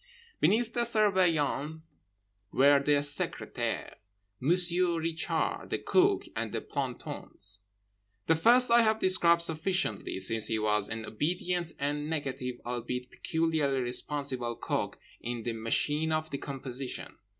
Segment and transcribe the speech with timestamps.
[0.39, 1.81] Beneath the Surveillant
[2.51, 3.97] were the Secrétaire,
[4.39, 7.59] Monsieur Richard, the Cook, and the plantons.
[8.25, 14.97] The first I have described sufficiently, since he was an obedient and negative—albeit peculiarly responsible—cog
[15.19, 17.17] in the machine of decomposition.